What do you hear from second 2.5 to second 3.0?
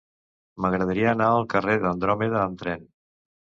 tren.